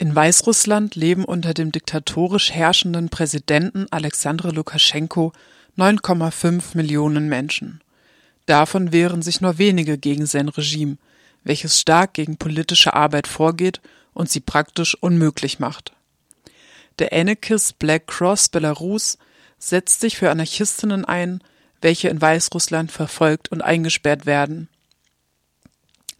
In 0.00 0.14
Weißrussland 0.14 0.94
leben 0.94 1.24
unter 1.24 1.54
dem 1.54 1.72
diktatorisch 1.72 2.52
herrschenden 2.52 3.08
Präsidenten 3.08 3.88
Alexander 3.90 4.52
Lukaschenko 4.52 5.32
9,5 5.76 6.76
Millionen 6.76 7.28
Menschen. 7.28 7.80
Davon 8.46 8.92
wehren 8.92 9.22
sich 9.22 9.40
nur 9.40 9.58
wenige 9.58 9.98
gegen 9.98 10.26
sein 10.26 10.48
Regime, 10.48 10.98
welches 11.42 11.80
stark 11.80 12.14
gegen 12.14 12.36
politische 12.36 12.94
Arbeit 12.94 13.26
vorgeht 13.26 13.80
und 14.14 14.30
sie 14.30 14.38
praktisch 14.38 14.94
unmöglich 14.94 15.58
macht. 15.58 15.92
Der 17.00 17.12
Anarchist 17.12 17.80
Black 17.80 18.06
Cross 18.06 18.50
Belarus 18.50 19.18
setzt 19.58 20.00
sich 20.00 20.16
für 20.16 20.30
Anarchistinnen 20.30 21.06
ein, 21.06 21.42
welche 21.80 22.08
in 22.08 22.22
Weißrussland 22.22 22.92
verfolgt 22.92 23.50
und 23.50 23.62
eingesperrt 23.62 24.26
werden. 24.26 24.68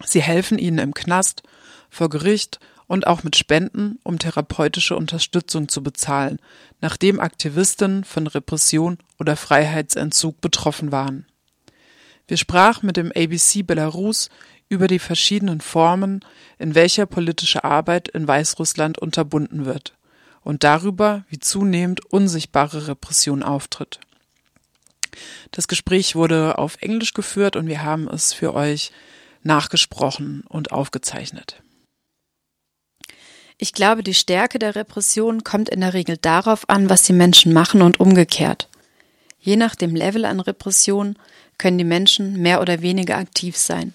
Sie 0.05 0.23
helfen 0.23 0.59
ihnen 0.59 0.79
im 0.79 0.95
Knast, 0.95 1.45
vor 1.91 2.09
Gericht 2.11 2.59
und 2.89 3.07
auch 3.07 3.23
mit 3.23 3.37
Spenden, 3.37 4.01
um 4.03 4.19
therapeutische 4.19 4.97
Unterstützung 4.97 5.69
zu 5.69 5.83
bezahlen, 5.83 6.41
nachdem 6.81 7.21
Aktivisten 7.21 8.03
von 8.03 8.27
Repression 8.27 8.99
oder 9.21 9.37
Freiheitsentzug 9.37 10.41
betroffen 10.41 10.91
waren. 10.91 11.27
Wir 12.27 12.39
sprachen 12.39 12.87
mit 12.87 12.97
dem 12.97 13.13
ABC 13.15 13.63
Belarus 13.63 14.31
über 14.69 14.89
die 14.89 14.99
verschiedenen 14.99 15.61
Formen, 15.61 16.25
in 16.59 16.75
welcher 16.75 17.07
politische 17.07 17.63
Arbeit 17.63 18.09
in 18.09 18.27
Weißrussland 18.27 18.99
unterbunden 18.99 19.65
wird 19.65 19.95
und 20.43 20.65
darüber, 20.65 21.25
wie 21.29 21.39
zunehmend 21.39 22.05
unsichtbare 22.07 22.89
Repression 22.89 23.43
auftritt. 23.43 24.01
Das 25.51 25.69
Gespräch 25.69 26.17
wurde 26.17 26.59
auf 26.59 26.77
Englisch 26.81 27.13
geführt 27.13 27.57
und 27.57 27.67
wir 27.67 27.83
haben 27.83 28.09
es 28.09 28.33
für 28.33 28.55
euch 28.55 28.93
nachgesprochen 29.43 30.43
und 30.49 30.73
aufgezeichnet. 30.73 31.63
Ich 33.61 33.73
glaube, 33.73 34.05
die 34.05 34.15
Stärke 34.15 34.61
der 34.61 34.77
Repression 34.77 35.43
kommt 35.43 35.69
in 35.69 35.81
der 35.81 35.93
Regel 35.93 36.17
darauf 36.17 36.69
an, 36.69 36.89
was 36.89 37.03
die 37.03 37.13
Menschen 37.13 37.53
machen 37.53 37.83
und 37.83 37.99
umgekehrt. 37.99 38.69
Je 39.41 39.57
nach 39.57 39.75
dem 39.75 39.97
Level 39.97 40.25
an 40.25 40.39
Repression 40.39 41.17
können 41.59 41.79
die 41.79 41.85
Menschen 41.85 42.41
mehr 42.41 42.61
oder 42.61 42.83
weniger 42.83 43.17
aktiv 43.17 43.57
sein. 43.57 43.95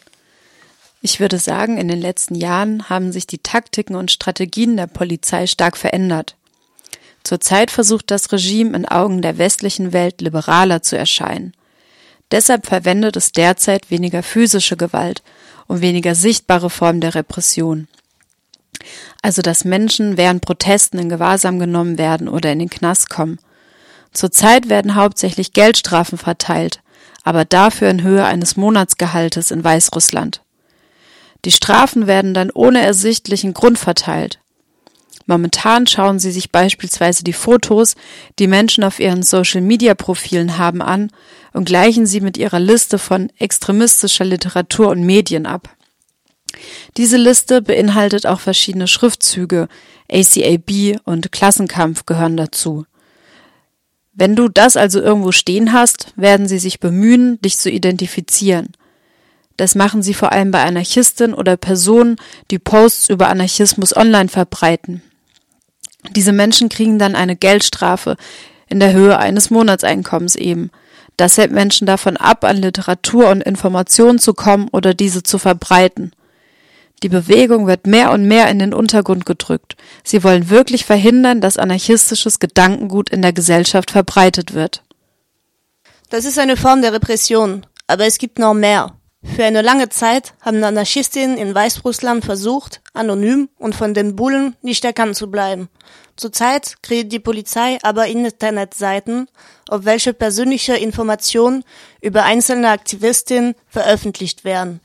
Ich 1.01 1.21
würde 1.21 1.37
sagen, 1.37 1.77
in 1.77 1.87
den 1.87 2.01
letzten 2.01 2.35
Jahren 2.35 2.89
haben 2.89 3.13
sich 3.13 3.25
die 3.25 3.37
Taktiken 3.37 3.95
und 3.95 4.11
Strategien 4.11 4.75
der 4.75 4.87
Polizei 4.87 5.47
stark 5.47 5.77
verändert. 5.77 6.35
Zurzeit 7.23 7.71
versucht 7.71 8.11
das 8.11 8.31
Regime 8.33 8.75
in 8.75 8.85
Augen 8.85 9.21
der 9.21 9.37
westlichen 9.37 9.93
Welt 9.93 10.19
liberaler 10.19 10.81
zu 10.81 10.97
erscheinen. 10.97 11.53
Deshalb 12.31 12.65
verwendet 12.65 13.15
es 13.15 13.31
derzeit 13.31 13.91
weniger 13.91 14.23
physische 14.23 14.75
Gewalt 14.75 15.23
und 15.67 15.81
weniger 15.81 16.15
sichtbare 16.15 16.69
Formen 16.69 16.99
der 16.99 17.15
Repression. 17.15 17.87
Also 19.21 19.41
dass 19.41 19.65
Menschen 19.65 20.17
während 20.17 20.41
Protesten 20.41 20.99
in 20.99 21.09
Gewahrsam 21.09 21.59
genommen 21.59 21.97
werden 21.97 22.27
oder 22.27 22.51
in 22.51 22.59
den 22.59 22.69
Knast 22.69 23.09
kommen. 23.09 23.39
Zurzeit 24.11 24.69
werden 24.69 24.95
hauptsächlich 24.95 25.53
Geldstrafen 25.53 26.17
verteilt, 26.17 26.81
aber 27.23 27.45
dafür 27.45 27.89
in 27.89 28.03
Höhe 28.03 28.23
eines 28.23 28.55
Monatsgehaltes 28.57 29.51
in 29.51 29.63
Weißrussland. 29.63 30.41
Die 31.45 31.51
Strafen 31.51 32.07
werden 32.07 32.33
dann 32.33 32.51
ohne 32.51 32.81
ersichtlichen 32.81 33.53
Grund 33.53 33.77
verteilt. 33.79 34.39
Momentan 35.25 35.87
schauen 35.87 36.19
sie 36.19 36.31
sich 36.31 36.51
beispielsweise 36.51 37.23
die 37.23 37.33
Fotos, 37.33 37.95
die 38.39 38.47
Menschen 38.47 38.83
auf 38.83 38.99
ihren 38.99 39.23
Social-Media-Profilen 39.23 40.57
haben, 40.57 40.81
an 40.81 41.11
und 41.53 41.65
gleichen 41.65 42.05
sie 42.05 42.19
mit 42.19 42.37
ihrer 42.37 42.59
Liste 42.59 42.97
von 42.97 43.31
extremistischer 43.39 44.25
Literatur 44.25 44.89
und 44.89 45.03
Medien 45.03 45.45
ab. 45.45 45.69
Diese 46.97 47.17
Liste 47.17 47.61
beinhaltet 47.61 48.25
auch 48.25 48.39
verschiedene 48.39 48.87
Schriftzüge, 48.87 49.67
ACAB 50.11 50.99
und 51.05 51.31
Klassenkampf 51.31 52.05
gehören 52.05 52.37
dazu. 52.37 52.85
Wenn 54.13 54.35
du 54.35 54.47
das 54.47 54.77
also 54.77 55.01
irgendwo 55.01 55.31
stehen 55.31 55.73
hast, 55.73 56.13
werden 56.15 56.47
sie 56.47 56.59
sich 56.59 56.79
bemühen, 56.79 57.41
dich 57.41 57.57
zu 57.57 57.69
identifizieren. 57.69 58.73
Das 59.57 59.75
machen 59.75 60.01
sie 60.03 60.13
vor 60.13 60.31
allem 60.31 60.51
bei 60.51 60.63
Anarchisten 60.63 61.33
oder 61.33 61.57
Personen, 61.57 62.17
die 62.51 62.59
Posts 62.59 63.09
über 63.09 63.29
Anarchismus 63.29 63.95
online 63.95 64.29
verbreiten. 64.29 65.01
Diese 66.15 66.31
Menschen 66.31 66.69
kriegen 66.69 66.99
dann 66.99 67.15
eine 67.15 67.35
Geldstrafe 67.35 68.17
in 68.67 68.79
der 68.79 68.93
Höhe 68.93 69.17
eines 69.17 69.49
Monatseinkommens 69.49 70.35
eben. 70.35 70.69
Das 71.17 71.37
hält 71.37 71.51
Menschen 71.51 71.85
davon 71.87 72.17
ab, 72.17 72.43
an 72.43 72.57
Literatur 72.57 73.29
und 73.29 73.41
Informationen 73.41 74.19
zu 74.19 74.33
kommen 74.33 74.67
oder 74.71 74.93
diese 74.93 75.23
zu 75.23 75.37
verbreiten. 75.37 76.11
Die 77.03 77.09
Bewegung 77.09 77.67
wird 77.67 77.85
mehr 77.85 78.11
und 78.11 78.25
mehr 78.25 78.47
in 78.47 78.59
den 78.59 78.73
Untergrund 78.73 79.25
gedrückt. 79.25 79.75
Sie 80.05 80.23
wollen 80.23 80.49
wirklich 80.49 80.85
verhindern, 80.85 81.41
dass 81.41 81.57
anarchistisches 81.57 82.39
Gedankengut 82.39 83.09
in 83.09 83.21
der 83.21 83.33
Gesellschaft 83.33 83.91
verbreitet 83.91 84.53
wird. 84.53 84.83
Das 86.09 86.23
ist 86.23 86.39
eine 86.39 86.55
Form 86.55 86.81
der 86.81 86.93
Repression, 86.93 87.65
aber 87.87 88.05
es 88.05 88.19
gibt 88.19 88.39
noch 88.39 88.53
mehr. 88.53 88.95
Für 89.35 89.43
eine 89.43 89.61
lange 89.61 89.89
Zeit 89.89 90.33
haben 90.41 90.63
Anarchistinnen 90.63 91.37
in 91.37 91.53
Weißrussland 91.53 92.23
versucht, 92.23 92.81
anonym 92.93 93.49
und 93.57 93.75
von 93.75 93.93
den 93.93 94.15
Bullen 94.15 94.55
nicht 94.61 94.85
erkannt 94.85 95.17
zu 95.17 95.29
bleiben. 95.29 95.69
Zurzeit 96.15 96.75
kreiert 96.83 97.11
die 97.11 97.19
Polizei 97.19 97.79
aber 97.83 98.07
Internetseiten, 98.07 99.27
auf 99.67 99.83
welche 99.85 100.13
persönliche 100.13 100.75
Informationen 100.75 101.63
über 102.01 102.23
einzelne 102.23 102.69
Aktivistinnen 102.69 103.55
veröffentlicht 103.67 104.43
werden. 104.45 104.79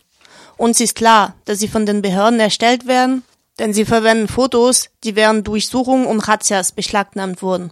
Uns 0.58 0.80
ist 0.80 0.96
klar, 0.96 1.36
dass 1.44 1.60
sie 1.60 1.68
von 1.68 1.86
den 1.86 2.02
Behörden 2.02 2.40
erstellt 2.40 2.88
werden, 2.88 3.22
denn 3.60 3.72
sie 3.72 3.84
verwenden 3.84 4.26
Fotos, 4.26 4.90
die 5.04 5.14
während 5.14 5.46
Durchsuchungen 5.46 6.04
und 6.06 6.20
Razzias 6.20 6.72
beschlagnahmt 6.72 7.42
wurden. 7.42 7.70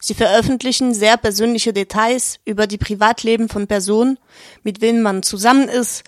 Sie 0.00 0.14
veröffentlichen 0.14 0.94
sehr 0.94 1.18
persönliche 1.18 1.74
Details 1.74 2.38
über 2.46 2.66
die 2.66 2.78
Privatleben 2.78 3.50
von 3.50 3.66
Personen, 3.66 4.18
mit 4.62 4.80
denen 4.80 5.02
man 5.02 5.22
zusammen 5.22 5.68
ist, 5.68 6.04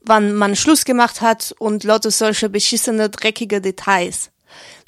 wann 0.00 0.34
man 0.34 0.56
Schluss 0.56 0.84
gemacht 0.84 1.20
hat 1.20 1.54
und 1.58 1.84
lauter 1.84 2.10
solche 2.10 2.48
beschissene, 2.48 3.08
dreckige 3.08 3.60
Details. 3.60 4.30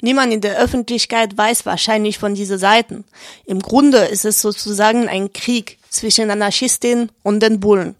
Niemand 0.01 0.33
in 0.33 0.41
der 0.41 0.59
Öffentlichkeit 0.59 1.37
weiß 1.37 1.65
wahrscheinlich 1.65 2.19
von 2.19 2.35
diesen 2.35 2.59
Seiten. 2.59 3.05
Im 3.45 3.61
Grunde 3.61 3.99
ist 3.99 4.25
es 4.25 4.41
sozusagen 4.41 5.07
ein 5.07 5.31
Krieg 5.31 5.79
zwischen 5.89 6.29
Anarchistinnen 6.29 7.11
und 7.23 7.39
den 7.39 7.61
Bullen. 7.61 7.95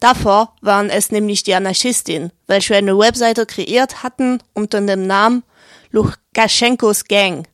Davor 0.00 0.54
waren 0.60 0.90
es 0.90 1.10
nämlich 1.10 1.42
die 1.42 1.54
Anarchistinnen, 1.54 2.32
welche 2.46 2.76
eine 2.76 2.98
Webseite 2.98 3.46
kreiert 3.46 4.02
hatten 4.02 4.38
unter 4.52 4.80
dem 4.80 5.06
Namen 5.06 5.42
Lukaschenkos 5.90 7.04
Gang. 7.04 7.46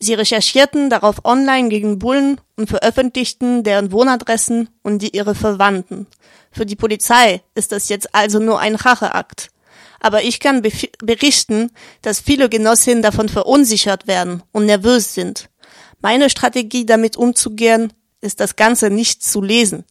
Sie 0.00 0.14
recherchierten 0.14 0.90
darauf 0.90 1.24
online 1.24 1.68
gegen 1.68 1.98
Bullen 1.98 2.40
und 2.56 2.68
veröffentlichten 2.68 3.64
deren 3.64 3.90
Wohnadressen 3.90 4.70
und 4.82 5.02
die 5.02 5.14
ihrer 5.16 5.34
Verwandten. 5.34 6.06
Für 6.52 6.66
die 6.66 6.76
Polizei 6.76 7.42
ist 7.54 7.72
das 7.72 7.88
jetzt 7.88 8.14
also 8.14 8.38
nur 8.38 8.60
ein 8.60 8.76
Racheakt. 8.76 9.50
Aber 10.00 10.22
ich 10.22 10.38
kann 10.38 10.62
berichten, 10.62 11.70
dass 12.02 12.20
viele 12.20 12.48
Genossinnen 12.48 13.02
davon 13.02 13.28
verunsichert 13.28 14.06
werden 14.06 14.44
und 14.52 14.66
nervös 14.66 15.14
sind. 15.14 15.50
Meine 16.00 16.30
Strategie 16.30 16.86
damit 16.86 17.16
umzugehen, 17.16 17.92
ist 18.20 18.38
das 18.38 18.54
Ganze 18.54 18.90
nicht 18.90 19.24
zu 19.24 19.42
lesen 19.42 19.84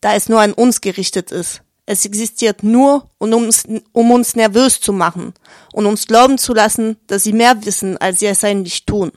da 0.00 0.14
es 0.14 0.28
nur 0.28 0.40
an 0.40 0.52
uns 0.52 0.80
gerichtet 0.80 1.30
ist. 1.30 1.62
Es 1.86 2.04
existiert 2.04 2.62
nur, 2.62 3.08
um 3.18 3.32
uns, 3.32 3.64
um 3.92 4.10
uns 4.10 4.36
nervös 4.36 4.80
zu 4.80 4.92
machen 4.92 5.32
und 5.72 5.86
uns 5.86 6.06
glauben 6.06 6.36
zu 6.36 6.52
lassen, 6.52 6.98
dass 7.06 7.24
sie 7.24 7.32
mehr 7.32 7.64
wissen, 7.64 7.96
als 7.96 8.18
sie 8.18 8.26
es 8.26 8.44
eigentlich 8.44 8.84
tun. 8.84 9.10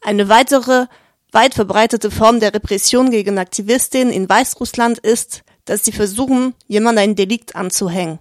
Eine 0.00 0.28
weitere, 0.28 0.86
weit 1.30 1.54
verbreitete 1.54 2.10
Form 2.10 2.40
der 2.40 2.52
Repression 2.52 3.12
gegen 3.12 3.38
Aktivistinnen 3.38 4.12
in 4.12 4.28
Weißrussland 4.28 4.98
ist, 4.98 5.42
dass 5.64 5.84
sie 5.84 5.92
versuchen, 5.92 6.54
jemand 6.66 6.98
ein 6.98 7.14
Delikt 7.14 7.54
anzuhängen. 7.54 8.18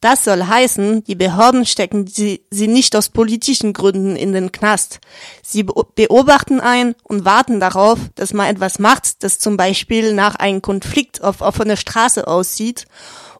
Das 0.00 0.24
soll 0.24 0.44
heißen, 0.44 1.04
die 1.04 1.14
Behörden 1.14 1.66
stecken 1.66 2.06
sie, 2.06 2.46
sie 2.50 2.68
nicht 2.68 2.96
aus 2.96 3.10
politischen 3.10 3.74
Gründen 3.74 4.16
in 4.16 4.32
den 4.32 4.50
Knast. 4.50 4.98
Sie 5.42 5.62
beobachten 5.62 6.58
ein 6.58 6.94
und 7.02 7.26
warten 7.26 7.60
darauf, 7.60 7.98
dass 8.14 8.32
man 8.32 8.46
etwas 8.46 8.78
macht, 8.78 9.22
das 9.22 9.38
zum 9.38 9.58
Beispiel 9.58 10.14
nach 10.14 10.36
einem 10.36 10.62
Konflikt 10.62 11.22
auf 11.22 11.42
offener 11.42 11.76
Straße 11.76 12.26
aussieht. 12.26 12.86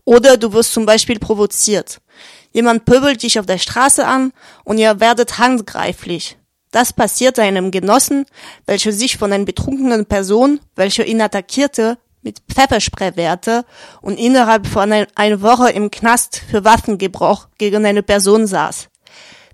Oder 0.04 0.36
du 0.36 0.52
wirst 0.52 0.72
zum 0.72 0.84
Beispiel 0.84 1.18
provoziert. 1.18 2.00
Jemand 2.52 2.84
pöbelt 2.84 3.22
dich 3.22 3.38
auf 3.38 3.46
der 3.46 3.58
Straße 3.58 4.06
an 4.06 4.32
und 4.64 4.76
ihr 4.76 5.00
werdet 5.00 5.38
handgreiflich. 5.38 6.36
Das 6.72 6.92
passierte 6.92 7.42
einem 7.42 7.70
Genossen, 7.70 8.26
welcher 8.66 8.92
sich 8.92 9.16
von 9.16 9.32
einer 9.32 9.44
betrunkenen 9.44 10.06
Person, 10.06 10.60
welche 10.76 11.04
ihn 11.04 11.20
attackierte, 11.20 11.98
mit 12.22 12.42
Pfefferspray 12.52 13.16
wehrte 13.16 13.64
und 14.00 14.18
innerhalb 14.18 14.66
von 14.66 14.92
ein, 14.92 15.06
einer 15.14 15.40
Woche 15.42 15.70
im 15.70 15.90
Knast 15.90 16.42
für 16.50 16.64
Waffengebrauch 16.64 17.48
gegen 17.58 17.84
eine 17.86 18.02
Person 18.02 18.46
saß. 18.46 18.88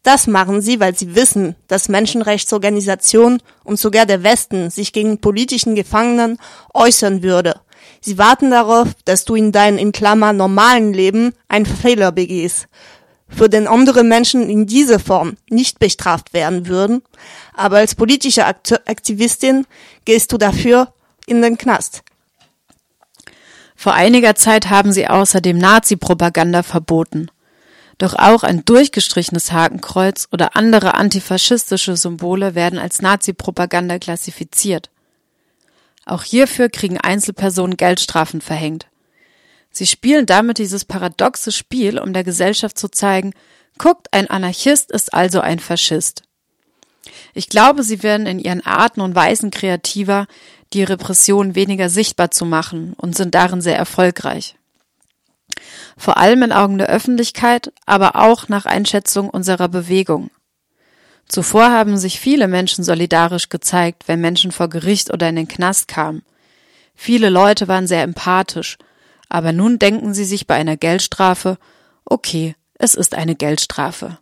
Das 0.03 0.29
machen 0.29 0.61
sie, 0.61 0.79
weil 0.79 0.97
sie 0.97 1.17
wissen, 1.17 1.57
dass 1.67 1.89
Menschenrechtsorganisationen 1.89 3.43
und 3.65 3.79
sogar 3.79 4.07
der 4.07 4.23
Westen 4.23 4.71
sich 4.71 4.93
gegen 4.93 5.21
politischen 5.21 5.75
Gefangenen 5.75 6.39
äußern 6.73 7.25
würde. 7.25 7.61
Sie 8.01 8.17
warten 8.17 8.53
darauf, 8.53 8.89
dass 9.05 9.25
du 9.25 9.35
in 9.35 9.51
deinem 9.51 9.79
in 9.79 9.91
Klammer 9.91 10.33
normalen 10.33 10.93
Leben 10.93 11.33
einen 11.49 11.67
Fehler 11.67 12.13
begehst, 12.13 12.69
für 13.29 13.49
den 13.49 13.67
andere 13.67 14.05
Menschen 14.05 14.49
in 14.49 14.67
dieser 14.67 15.01
Form 15.01 15.37
nicht 15.51 15.81
bestraft 15.81 16.33
werden 16.33 16.69
würden, 16.69 17.03
aber 17.55 17.79
als 17.79 17.97
politische 17.97 18.47
Aktivistin 18.47 19.67
gehst 20.05 20.33
du 20.33 20.39
dafür 20.39 20.93
in 21.27 21.43
den 21.43 21.59
Knast. 21.59 22.05
Vor 23.77 23.93
einiger 23.93 24.35
Zeit 24.35 24.71
haben 24.71 24.91
sie 24.91 25.07
außerdem 25.07 25.59
Nazi-Propaganda 25.59 26.63
verboten. 26.63 27.31
Doch 27.99 28.15
auch 28.15 28.43
ein 28.43 28.65
durchgestrichenes 28.65 29.53
Hakenkreuz 29.53 30.29
oder 30.33 30.57
andere 30.57 30.95
antifaschistische 30.95 31.97
Symbole 31.97 32.55
werden 32.55 32.79
als 32.79 33.01
Nazi-Propaganda 33.01 33.99
klassifiziert. 33.99 34.91
Auch 36.05 36.23
hierfür 36.23 36.69
kriegen 36.69 36.99
Einzelpersonen 36.99 37.77
Geldstrafen 37.77 38.41
verhängt. 38.41 38.87
Sie 39.71 39.87
spielen 39.87 40.25
damit 40.25 40.59
dieses 40.59 40.85
paradoxe 40.85 41.53
Spiel, 41.53 41.99
um 41.99 42.13
der 42.13 42.25
Gesellschaft 42.25 42.79
zu 42.79 42.89
zeigen, 42.89 43.33
guckt, 43.77 44.09
ein 44.13 44.31
Anarchist 44.31 44.91
ist 44.91 45.13
also 45.13 45.41
ein 45.41 45.59
Faschist. 45.59 46.23
Ich 47.35 47.49
glaube, 47.49 47.83
sie 47.83 48.03
werden 48.03 48.27
in 48.27 48.39
ihren 48.39 48.65
Arten 48.65 49.01
und 49.01 49.15
Weisen 49.15 49.51
kreativer, 49.51 50.27
die 50.73 50.83
Repression 50.83 51.55
weniger 51.55 51.89
sichtbar 51.89 52.31
zu 52.31 52.45
machen 52.45 52.95
und 52.97 53.17
sind 53.17 53.35
darin 53.35 53.61
sehr 53.61 53.77
erfolgreich. 53.77 54.57
Vor 55.97 56.17
allem 56.17 56.43
in 56.43 56.53
Augen 56.53 56.79
der 56.79 56.89
Öffentlichkeit, 56.89 57.73
aber 57.87 58.17
auch 58.17 58.49
nach 58.49 58.67
Einschätzung 58.67 59.31
unserer 59.31 59.69
Bewegung. 59.69 60.31
Zuvor 61.29 61.71
haben 61.71 61.97
sich 61.97 62.21
viele 62.21 62.47
Menschen 62.47 62.85
solidarisch 62.85 63.49
gezeigt, 63.49 64.05
wenn 64.07 64.21
Menschen 64.21 64.53
vor 64.53 64.69
Gericht 64.69 65.13
oder 65.13 65.29
in 65.29 65.37
den 65.37 65.49
Knast 65.49 65.89
kamen. 65.89 66.23
Viele 66.95 67.31
Leute 67.31 67.69
waren 67.69 67.87
sehr 67.87 68.03
empathisch, 68.03 68.79
aber 69.29 69.53
nun 69.53 69.79
denken 69.79 70.15
sie 70.15 70.25
sich 70.25 70.47
bei 70.47 70.55
einer 70.55 70.77
Geldstrafe, 70.77 71.59
okay, 72.05 72.55
es 72.75 72.95
ist 72.95 73.15
eine 73.15 73.35
Geldstrafe. 73.35 74.19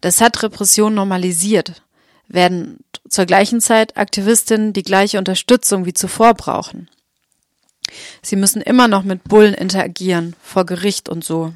Das 0.00 0.20
hat 0.20 0.42
Repression 0.42 0.94
normalisiert, 0.94 1.81
werden 2.32 2.84
zur 3.08 3.26
gleichen 3.26 3.60
Zeit 3.60 3.96
Aktivistinnen 3.96 4.72
die 4.72 4.82
gleiche 4.82 5.18
Unterstützung 5.18 5.84
wie 5.84 5.94
zuvor 5.94 6.34
brauchen. 6.34 6.88
Sie 8.22 8.36
müssen 8.36 8.62
immer 8.62 8.88
noch 8.88 9.02
mit 9.02 9.24
Bullen 9.24 9.54
interagieren, 9.54 10.34
vor 10.42 10.64
Gericht 10.64 11.08
und 11.08 11.24
so. 11.24 11.52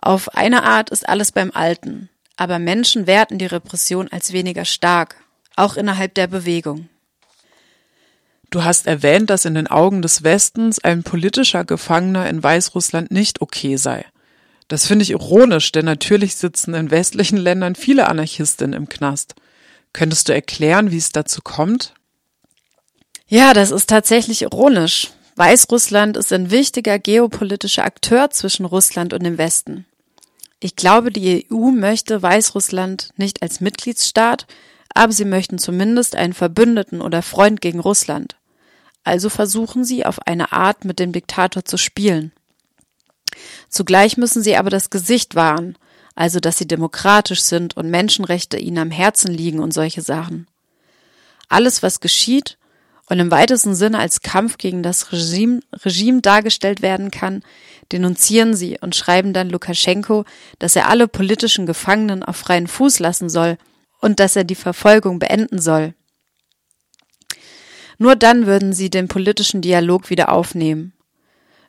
Auf 0.00 0.34
eine 0.34 0.64
Art 0.64 0.90
ist 0.90 1.08
alles 1.08 1.30
beim 1.30 1.50
Alten, 1.52 2.08
aber 2.36 2.58
Menschen 2.58 3.06
werten 3.06 3.38
die 3.38 3.46
Repression 3.46 4.08
als 4.08 4.32
weniger 4.32 4.64
stark, 4.64 5.16
auch 5.56 5.76
innerhalb 5.76 6.14
der 6.14 6.26
Bewegung. 6.26 6.88
Du 8.50 8.64
hast 8.64 8.88
erwähnt, 8.88 9.30
dass 9.30 9.44
in 9.44 9.54
den 9.54 9.68
Augen 9.68 10.02
des 10.02 10.24
Westens 10.24 10.80
ein 10.80 11.04
politischer 11.04 11.64
Gefangener 11.64 12.28
in 12.28 12.42
Weißrussland 12.42 13.12
nicht 13.12 13.40
okay 13.42 13.76
sei. 13.76 14.04
Das 14.70 14.86
finde 14.86 15.02
ich 15.02 15.10
ironisch, 15.10 15.72
denn 15.72 15.84
natürlich 15.84 16.36
sitzen 16.36 16.74
in 16.74 16.92
westlichen 16.92 17.38
Ländern 17.38 17.74
viele 17.74 18.08
Anarchistinnen 18.08 18.72
im 18.74 18.88
Knast. 18.88 19.34
Könntest 19.92 20.28
du 20.28 20.32
erklären, 20.32 20.92
wie 20.92 20.96
es 20.96 21.10
dazu 21.10 21.40
kommt? 21.42 21.92
Ja, 23.26 23.52
das 23.52 23.72
ist 23.72 23.90
tatsächlich 23.90 24.42
ironisch. 24.42 25.10
Weißrussland 25.34 26.16
ist 26.16 26.32
ein 26.32 26.52
wichtiger 26.52 27.00
geopolitischer 27.00 27.84
Akteur 27.84 28.30
zwischen 28.30 28.64
Russland 28.64 29.12
und 29.12 29.24
dem 29.24 29.38
Westen. 29.38 29.86
Ich 30.60 30.76
glaube, 30.76 31.10
die 31.10 31.48
EU 31.50 31.72
möchte 31.72 32.22
Weißrussland 32.22 33.10
nicht 33.16 33.42
als 33.42 33.60
Mitgliedsstaat, 33.60 34.46
aber 34.94 35.12
sie 35.12 35.24
möchten 35.24 35.58
zumindest 35.58 36.14
einen 36.14 36.32
Verbündeten 36.32 37.00
oder 37.00 37.22
Freund 37.22 37.60
gegen 37.60 37.80
Russland. 37.80 38.36
Also 39.02 39.30
versuchen 39.30 39.82
sie 39.82 40.06
auf 40.06 40.28
eine 40.28 40.52
Art 40.52 40.84
mit 40.84 41.00
dem 41.00 41.10
Diktator 41.10 41.64
zu 41.64 41.76
spielen. 41.76 42.30
Zugleich 43.68 44.16
müssen 44.16 44.42
sie 44.42 44.56
aber 44.56 44.70
das 44.70 44.90
Gesicht 44.90 45.34
wahren, 45.34 45.76
also 46.14 46.40
dass 46.40 46.58
sie 46.58 46.66
demokratisch 46.66 47.40
sind 47.40 47.76
und 47.76 47.90
Menschenrechte 47.90 48.58
ihnen 48.58 48.78
am 48.78 48.90
Herzen 48.90 49.32
liegen 49.32 49.60
und 49.60 49.72
solche 49.72 50.02
Sachen. 50.02 50.46
Alles, 51.48 51.82
was 51.82 52.00
geschieht 52.00 52.58
und 53.06 53.18
im 53.18 53.30
weitesten 53.30 53.74
Sinne 53.74 53.98
als 53.98 54.22
Kampf 54.22 54.56
gegen 54.56 54.82
das 54.82 55.12
Regime, 55.12 55.60
Regime 55.84 56.20
dargestellt 56.20 56.80
werden 56.80 57.10
kann, 57.10 57.42
denunzieren 57.90 58.54
sie 58.54 58.78
und 58.80 58.94
schreiben 58.94 59.32
dann 59.32 59.50
Lukaschenko, 59.50 60.24
dass 60.58 60.76
er 60.76 60.88
alle 60.88 61.08
politischen 61.08 61.66
Gefangenen 61.66 62.22
auf 62.22 62.36
freien 62.36 62.68
Fuß 62.68 63.00
lassen 63.00 63.28
soll 63.28 63.58
und 64.00 64.20
dass 64.20 64.36
er 64.36 64.44
die 64.44 64.54
Verfolgung 64.54 65.18
beenden 65.18 65.60
soll. 65.60 65.94
Nur 67.98 68.16
dann 68.16 68.46
würden 68.46 68.72
sie 68.72 68.90
den 68.90 69.08
politischen 69.08 69.60
Dialog 69.60 70.08
wieder 70.08 70.30
aufnehmen. 70.32 70.94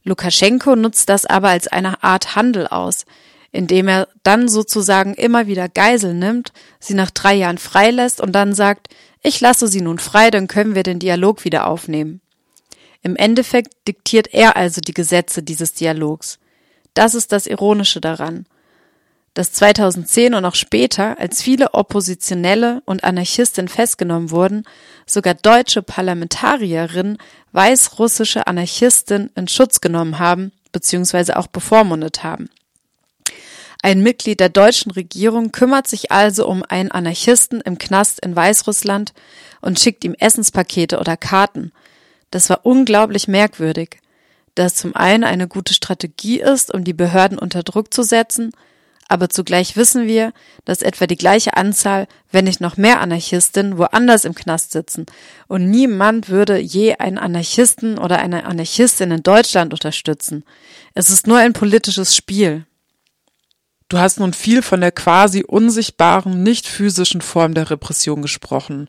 Lukaschenko 0.04 0.76
nutzt 0.76 1.10
das 1.10 1.26
aber 1.26 1.50
als 1.50 1.68
eine 1.68 2.04
Art 2.04 2.36
Handel 2.36 2.68
aus, 2.68 3.06
indem 3.52 3.88
er 3.88 4.08
dann 4.24 4.48
sozusagen 4.48 5.14
immer 5.14 5.48
wieder 5.48 5.70
Geisel 5.70 6.14
nimmt, 6.14 6.54
sie 6.80 6.94
nach 6.94 7.12
drei 7.12 7.36
Jahren 7.36 7.58
freilässt 7.58 8.22
und 8.22 8.32
dann 8.34 8.54
sagt, 8.54 8.88
ich 9.22 9.40
lasse 9.42 9.68
sie 9.68 9.82
nun 9.82 10.00
frei, 10.00 10.32
dann 10.32 10.48
können 10.48 10.74
wir 10.74 10.84
den 10.84 11.00
Dialog 11.00 11.44
wieder 11.44 11.68
aufnehmen. 11.68 12.22
Im 13.04 13.16
Endeffekt 13.16 13.74
diktiert 13.88 14.34
er 14.34 14.56
also 14.56 14.82
die 14.82 14.94
Gesetze 14.94 15.44
dieses 15.44 15.74
Dialogs. 15.74 16.40
Das 16.94 17.14
ist 17.14 17.32
das 17.32 17.48
Ironische 17.48 18.02
daran 18.02 18.46
dass 19.34 19.54
2010 19.54 20.34
und 20.34 20.44
auch 20.44 20.56
später, 20.56 21.18
als 21.20 21.42
viele 21.42 21.74
Oppositionelle 21.74 22.82
und 22.86 23.04
Anarchisten 23.04 23.68
festgenommen 23.68 24.32
wurden, 24.32 24.66
sogar 25.06 25.34
deutsche 25.34 25.82
Parlamentarierinnen 25.82 27.18
weißrussische 27.54 28.48
Anarchisten 28.48 29.30
in 29.36 29.48
Schutz 29.48 29.80
genommen 29.80 30.20
haben 30.20 30.52
bzw. 30.72 31.34
auch 31.34 31.48
bevormundet 31.48 32.24
haben. 32.24 32.50
Ein 33.84 34.04
Mitglied 34.04 34.40
der 34.40 34.50
deutschen 34.50 34.92
Regierung 34.92 35.52
kümmert 35.52 35.88
sich 35.88 36.12
also 36.12 36.48
um 36.48 36.64
einen 36.68 36.92
Anarchisten 36.92 37.62
im 37.62 37.78
Knast 37.78 38.20
in 38.24 38.36
Weißrussland 38.36 39.14
und 39.60 39.80
schickt 39.80 40.04
ihm 40.04 40.14
Essenspakete 40.14 41.00
oder 41.00 41.18
Karten. 41.18 41.72
Das 42.30 42.50
war 42.50 42.60
unglaublich 42.64 43.28
merkwürdig, 43.28 43.98
da 44.56 44.66
es 44.66 44.76
zum 44.76 44.96
einen 44.96 45.24
eine 45.24 45.48
gute 45.48 45.74
Strategie 45.74 46.42
ist, 46.42 46.72
um 46.74 46.84
die 46.84 46.94
Behörden 46.94 47.40
unter 47.40 47.64
Druck 47.64 47.94
zu 47.94 48.04
setzen, 48.04 48.52
aber 49.12 49.30
zugleich 49.30 49.76
wissen 49.76 50.08
wir, 50.08 50.32
dass 50.64 50.82
etwa 50.82 51.06
die 51.06 51.18
gleiche 51.18 51.58
Anzahl, 51.58 52.08
wenn 52.32 52.46
nicht 52.46 52.62
noch 52.62 52.78
mehr 52.78 53.02
Anarchistinnen 53.02 53.78
woanders 53.78 54.24
im 54.24 54.34
Knast 54.34 54.72
sitzen. 54.72 55.06
Und 55.48 55.70
niemand 55.70 56.30
würde 56.30 56.58
je 56.58 56.96
einen 56.96 57.18
Anarchisten 57.18 57.98
oder 57.98 58.20
eine 58.20 58.46
Anarchistin 58.46 59.12
in 59.12 59.22
Deutschland 59.22 59.74
unterstützen. 59.74 60.46
Es 60.94 61.10
ist 61.10 61.28
nur 61.28 61.40
ein 61.40 61.52
politisches 61.52 62.16
Spiel. 62.16 62.66
Du 63.90 64.00
hast 64.00 64.22
nun 64.22 64.32
viel 64.32 64.62
von 64.62 64.80
der 64.80 64.94
quasi 64.94 65.44
unsichtbaren, 65.44 66.42
nicht 66.42 66.66
physischen 66.66 67.20
Form 67.20 67.54
der 67.54 67.70
Repression 67.70 68.22
gesprochen. 68.22 68.88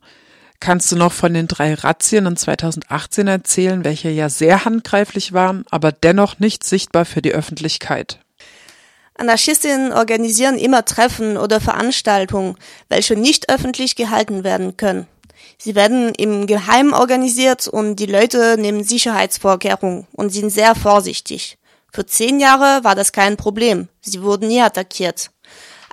Kannst 0.60 0.92
du 0.92 0.96
noch 0.96 1.12
von 1.12 1.34
den 1.34 1.48
drei 1.48 1.74
Razzien 1.74 2.26
in 2.26 2.36
2018 2.36 3.26
erzählen, 3.26 3.82
welche 3.82 4.10
ja 4.10 4.28
sehr 4.28 4.64
handgreiflich 4.64 5.32
waren, 5.32 5.64
aber 5.72 5.90
dennoch 5.90 6.38
nicht 6.38 6.62
sichtbar 6.62 7.06
für 7.06 7.22
die 7.22 7.32
Öffentlichkeit? 7.32 8.20
Anarchistinnen 9.22 9.92
organisieren 9.92 10.58
immer 10.58 10.84
Treffen 10.84 11.36
oder 11.36 11.60
Veranstaltungen, 11.60 12.56
welche 12.88 13.14
nicht 13.14 13.50
öffentlich 13.50 13.94
gehalten 13.94 14.42
werden 14.42 14.76
können. 14.76 15.06
Sie 15.58 15.76
werden 15.76 16.12
im 16.16 16.48
Geheimen 16.48 16.92
organisiert 16.92 17.68
und 17.68 17.96
die 17.96 18.06
Leute 18.06 18.56
nehmen 18.58 18.82
Sicherheitsvorkehrungen 18.82 20.08
und 20.10 20.30
sind 20.30 20.50
sehr 20.50 20.74
vorsichtig. 20.74 21.56
Für 21.92 22.04
zehn 22.04 22.40
Jahre 22.40 22.82
war 22.82 22.96
das 22.96 23.12
kein 23.12 23.36
Problem. 23.36 23.88
Sie 24.00 24.22
wurden 24.22 24.48
nie 24.48 24.60
attackiert. 24.60 25.30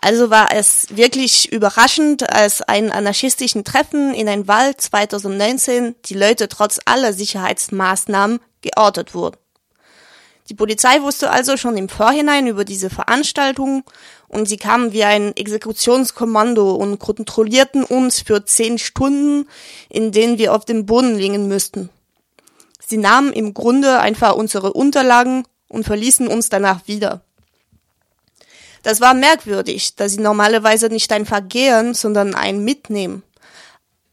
Also 0.01 0.31
war 0.31 0.51
es 0.51 0.87
wirklich 0.89 1.51
überraschend, 1.51 2.33
als 2.33 2.63
ein 2.63 2.91
anarchistischen 2.91 3.63
Treffen 3.63 4.11
in 4.15 4.27
ein 4.27 4.47
Wald 4.47 4.81
2019 4.81 5.93
die 6.05 6.15
Leute 6.15 6.47
trotz 6.47 6.79
aller 6.85 7.13
Sicherheitsmaßnahmen 7.13 8.39
geortet 8.61 9.13
wurden. 9.13 9.37
Die 10.49 10.55
Polizei 10.55 11.01
wusste 11.03 11.29
also 11.29 11.57
schon 11.57 11.77
im 11.77 11.89
Vorhinein 11.89 12.47
über 12.47 12.65
diese 12.65 12.89
Veranstaltung 12.89 13.83
und 14.27 14.49
sie 14.49 14.57
kamen 14.57 14.93
wie 14.93 15.03
ein 15.03 15.37
Exekutionskommando 15.37 16.73
und 16.73 16.97
kontrollierten 16.97 17.83
uns 17.83 18.21
für 18.21 18.43
zehn 18.45 18.79
Stunden, 18.79 19.47
in 19.89 20.11
denen 20.11 20.39
wir 20.39 20.55
auf 20.55 20.65
dem 20.65 20.87
Boden 20.87 21.15
liegen 21.15 21.47
müssten. 21.47 21.89
Sie 22.83 22.97
nahmen 22.97 23.31
im 23.31 23.53
Grunde 23.53 23.99
einfach 23.99 24.33
unsere 24.33 24.73
Unterlagen 24.73 25.45
und 25.67 25.83
verließen 25.83 26.27
uns 26.27 26.49
danach 26.49 26.87
wieder. 26.87 27.21
Das 28.81 29.01
war 29.01 29.13
merkwürdig, 29.13 29.95
da 29.97 30.09
sie 30.09 30.19
normalerweise 30.19 30.87
nicht 30.87 31.11
einfach 31.11 31.41
gehen, 31.47 31.93
sondern 31.93 32.33
einen 32.33 32.63
mitnehmen. 32.63 33.21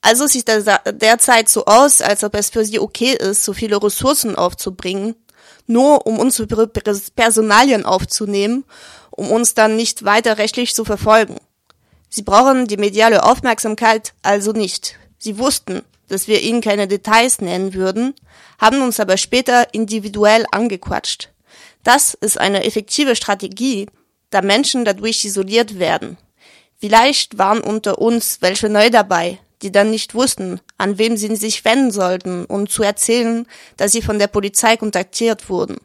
Also 0.03 0.27
sieht 0.27 0.49
das 0.49 0.65
derzeit 0.93 1.49
so 1.49 1.65
aus, 1.65 2.03
als 2.03 2.23
ob 2.25 2.35
es 2.35 2.51
für 2.51 2.65
sie 2.65 2.79
okay 2.79 3.15
ist, 3.15 3.45
so 3.45 3.55
viele 3.55 3.83
Ressourcen 3.83 4.37
aufzubringen, 4.37 5.15
nur 5.67 6.07
um 6.07 6.19
unsere 6.19 6.47
Personalien 6.47 7.85
aufzunehmen, 7.85 8.65
um 9.11 9.31
uns 9.31 9.55
dann 9.55 9.77
nicht 9.77 10.05
weiter 10.05 10.39
rechtlich 10.39 10.75
zu 10.75 10.85
verfolgen. 10.85 11.37
Sie 12.09 12.23
brauchen 12.23 12.67
die 12.67 12.77
mediale 12.77 13.25
Aufmerksamkeit 13.25 14.15
also 14.23 14.53
nicht. 14.53 14.97
Sie 15.19 15.39
wussten, 15.39 15.83
dass 16.09 16.29
wir 16.29 16.41
ihnen 16.43 16.61
keine 16.61 16.87
Details 16.87 17.41
nennen 17.41 17.75
würden, 17.75 18.15
haben 18.59 18.83
uns 18.83 19.01
aber 19.01 19.17
später 19.17 19.75
individuell 19.75 20.47
angequatscht. 20.51 21.31
Das 21.83 22.15
ist 22.15 22.39
eine 22.39 22.65
effektive 22.65 23.17
Strategie, 23.17 23.87
da 24.31 24.43
Menschen 24.43 24.85
dadurch 24.85 25.25
isoliert 25.25 25.79
werden. 25.79 26.17
Vielleicht 26.79 27.39
waren 27.39 27.61
unter 27.61 27.99
uns 27.99 28.39
welche 28.41 28.69
neu 28.69 28.91
dabei, 28.91 29.39
die 29.63 29.73
dann 29.73 29.91
nicht 29.91 30.15
wussten, 30.15 30.61
an 30.79 30.99
wem 30.99 31.17
sie 31.17 31.35
sich 31.37 31.65
wenden 31.65 31.91
sollten, 31.91 32.45
um 32.45 32.69
zu 32.69 32.83
erzählen, 32.83 33.47
dass 33.77 33.93
sie 33.93 34.03
von 34.03 34.19
der 34.19 34.27
Polizei 34.27 34.77
kontaktiert 34.77 35.49
wurden. 35.49 35.77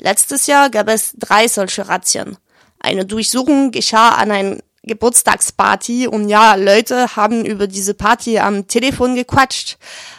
Letztes 0.00 0.46
Jahr 0.46 0.70
gab 0.70 0.88
es 0.88 1.12
drei 1.18 1.48
solche 1.48 1.88
Razzien. 1.88 2.36
Eine 2.78 3.04
Durchsuchung 3.04 3.72
geschah 3.72 4.10
an 4.10 4.30
einer 4.30 4.56
Geburtstagsparty 4.84 6.06
und 6.06 6.28
ja, 6.28 6.54
Leute 6.54 7.16
haben 7.16 7.44
über 7.44 7.66
diese 7.66 7.94
Party 7.94 8.38
am 8.38 8.68
Telefon 8.68 9.16
gequatscht. 9.16 9.76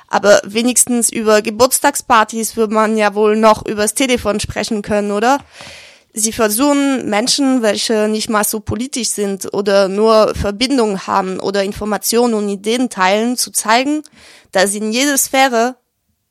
Aber 0.08 0.42
wenigstens 0.44 1.10
über 1.10 1.42
Geburtstagspartys 1.42 2.58
würde 2.58 2.74
man 2.74 2.98
ja 2.98 3.16
wohl 3.16 3.36
noch 3.36 3.66
übers 3.66 3.94
Telefon 3.94 4.40
sprechen 4.40 4.82
können, 4.82 5.12
oder? 5.12 5.40
Sie 6.14 6.32
versuchen 6.32 7.10
Menschen, 7.10 7.62
welche 7.62 8.08
nicht 8.08 8.30
mal 8.30 8.44
so 8.44 8.60
politisch 8.60 9.10
sind 9.10 9.54
oder 9.54 9.88
nur 9.88 10.34
Verbindungen 10.36 11.06
haben 11.06 11.40
oder 11.40 11.64
Informationen 11.64 12.34
und 12.34 12.50
Ideen 12.50 12.90
teilen, 12.90 13.38
zu 13.38 13.52
zeigen, 13.52 14.02
dass 14.52 14.72
sie 14.72 14.80
in 14.80 14.92
jeder 14.92 15.18
Sphäre 15.18 15.76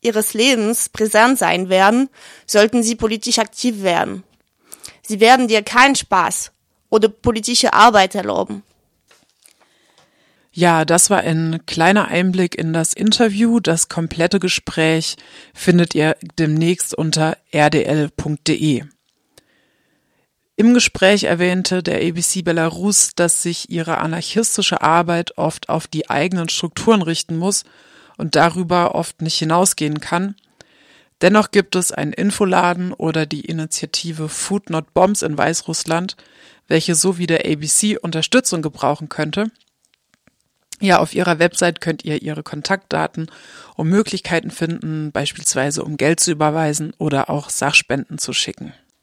ihres 0.00 0.34
Lebens 0.34 0.88
präsent 0.88 1.38
sein 1.38 1.68
werden, 1.68 2.08
sollten 2.46 2.82
sie 2.82 2.96
politisch 2.96 3.38
aktiv 3.38 3.82
werden. 3.82 4.24
Sie 5.02 5.20
werden 5.20 5.48
dir 5.48 5.62
keinen 5.62 5.94
Spaß 5.94 6.52
oder 6.90 7.08
politische 7.08 7.72
Arbeit 7.72 8.14
erlauben. 8.14 8.62
Ja, 10.52 10.84
das 10.84 11.08
war 11.08 11.20
ein 11.20 11.62
kleiner 11.66 12.08
Einblick 12.08 12.56
in 12.56 12.72
das 12.72 12.92
Interview. 12.92 13.60
Das 13.60 13.88
komplette 13.88 14.40
Gespräch 14.40 15.16
findet 15.54 15.94
ihr 15.94 16.16
demnächst 16.36 16.94
unter 16.94 17.36
rdl.de. 17.52 18.82
Im 20.60 20.74
Gespräch 20.74 21.22
erwähnte 21.22 21.84
der 21.84 22.00
ABC 22.04 22.42
Belarus, 22.42 23.12
dass 23.14 23.44
sich 23.44 23.70
ihre 23.70 23.98
anarchistische 23.98 24.82
Arbeit 24.82 25.38
oft 25.38 25.68
auf 25.68 25.86
die 25.86 26.10
eigenen 26.10 26.48
Strukturen 26.48 27.00
richten 27.00 27.36
muss 27.36 27.62
und 28.16 28.34
darüber 28.34 28.96
oft 28.96 29.22
nicht 29.22 29.38
hinausgehen 29.38 30.00
kann. 30.00 30.34
Dennoch 31.20 31.52
gibt 31.52 31.76
es 31.76 31.92
einen 31.92 32.12
Infoladen 32.12 32.92
oder 32.92 33.24
die 33.24 33.42
Initiative 33.42 34.28
Food 34.28 34.68
Not 34.68 34.92
Bombs 34.94 35.22
in 35.22 35.38
Weißrussland, 35.38 36.16
welche 36.66 36.96
so 36.96 37.18
wie 37.18 37.28
der 37.28 37.44
ABC 37.46 37.96
Unterstützung 37.96 38.60
gebrauchen 38.60 39.08
könnte. 39.08 39.52
Ja, 40.80 40.98
auf 40.98 41.14
ihrer 41.14 41.38
Website 41.38 41.80
könnt 41.80 42.04
ihr 42.04 42.20
ihre 42.20 42.42
Kontaktdaten 42.42 43.30
und 43.76 43.88
Möglichkeiten 43.88 44.50
finden, 44.50 45.12
beispielsweise 45.12 45.84
um 45.84 45.96
Geld 45.96 46.18
zu 46.18 46.32
überweisen 46.32 46.94
oder 46.98 47.30
auch 47.30 47.48
Sachspenden 47.48 48.18
zu 48.18 48.32
schicken. 48.32 48.74